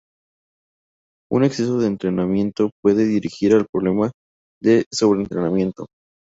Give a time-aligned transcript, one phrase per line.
[1.31, 4.11] Un exceso de entrenamiento puede dirigir al problema
[4.59, 5.85] de sobre entrenamiento.